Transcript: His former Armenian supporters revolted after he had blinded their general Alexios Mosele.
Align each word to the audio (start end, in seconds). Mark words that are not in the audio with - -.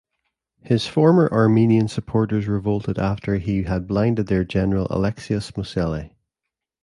His 0.63 0.87
former 0.87 1.31
Armenian 1.31 1.87
supporters 1.87 2.47
revolted 2.47 2.97
after 2.97 3.37
he 3.37 3.61
had 3.61 3.85
blinded 3.85 4.25
their 4.25 4.43
general 4.43 4.87
Alexios 4.87 5.55
Mosele. 5.55 6.09